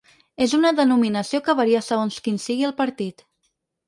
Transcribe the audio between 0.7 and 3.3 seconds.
denominació que varia segons quin sigui el partit.